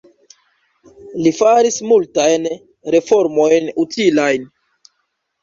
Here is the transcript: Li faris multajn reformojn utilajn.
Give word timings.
Li 1.25 1.33
faris 1.39 1.77
multajn 1.91 2.49
reformojn 2.97 3.71
utilajn. 3.87 4.51